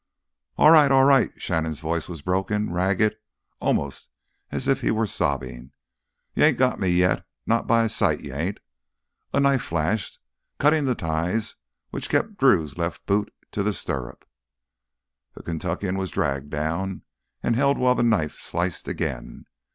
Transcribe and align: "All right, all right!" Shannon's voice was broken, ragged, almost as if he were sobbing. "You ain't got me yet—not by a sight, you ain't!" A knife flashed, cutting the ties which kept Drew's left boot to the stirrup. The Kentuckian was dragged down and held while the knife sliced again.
"All 0.57 0.71
right, 0.71 0.91
all 0.91 1.03
right!" 1.03 1.29
Shannon's 1.39 1.79
voice 1.79 2.09
was 2.09 2.23
broken, 2.23 2.73
ragged, 2.73 3.17
almost 3.59 4.09
as 4.49 4.67
if 4.67 4.81
he 4.81 4.89
were 4.89 5.05
sobbing. 5.05 5.73
"You 6.33 6.43
ain't 6.43 6.57
got 6.57 6.79
me 6.79 6.87
yet—not 6.87 7.67
by 7.67 7.83
a 7.83 7.87
sight, 7.89 8.21
you 8.21 8.33
ain't!" 8.33 8.57
A 9.31 9.39
knife 9.39 9.61
flashed, 9.61 10.17
cutting 10.57 10.85
the 10.85 10.95
ties 10.95 11.55
which 11.91 12.09
kept 12.09 12.37
Drew's 12.37 12.79
left 12.79 13.05
boot 13.05 13.31
to 13.51 13.61
the 13.61 13.73
stirrup. 13.73 14.25
The 15.35 15.43
Kentuckian 15.43 15.99
was 15.99 16.09
dragged 16.09 16.49
down 16.49 17.03
and 17.43 17.55
held 17.55 17.77
while 17.77 17.93
the 17.93 18.01
knife 18.01 18.39
sliced 18.39 18.87
again. 18.87 19.45